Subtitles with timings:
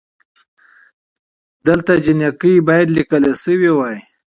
[1.67, 3.97] دلته جینکۍ بايد ليکل شوې وئ